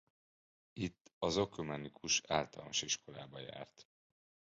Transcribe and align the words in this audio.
Itt 0.73 1.11
az 1.19 1.35
Ökumenikus 1.35 2.21
Általános 2.27 2.81
Iskolába 2.81 3.39
járt. 3.39 3.87